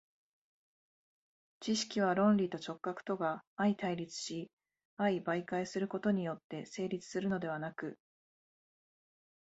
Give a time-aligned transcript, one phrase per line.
[1.59, 4.49] 知識は論理と直覚とが相対立し
[4.97, 7.99] 相媒介することによって成立するのではなく、